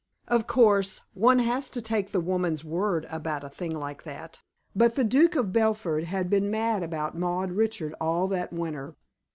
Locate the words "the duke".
4.95-5.35